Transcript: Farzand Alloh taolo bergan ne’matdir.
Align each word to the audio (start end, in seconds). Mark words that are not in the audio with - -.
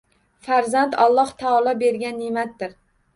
Farzand 0.45 0.95
Alloh 1.05 1.33
taolo 1.43 1.75
bergan 1.83 2.17
ne’matdir. 2.23 2.75